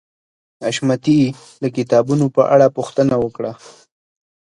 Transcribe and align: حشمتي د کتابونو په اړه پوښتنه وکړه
حشمتي 0.63 1.19
د 1.61 1.63
کتابونو 1.75 2.25
په 2.35 2.41
اړه 2.53 2.67
پوښتنه 2.77 3.15
وکړه 3.23 3.51